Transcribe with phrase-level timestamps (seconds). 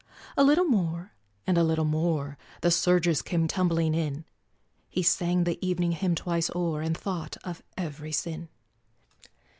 [0.35, 1.13] A little more,
[1.45, 4.25] and a little more, The surges came tumbling in,
[4.89, 8.49] He sang the evening hymn twice o'er, And thought of every sin!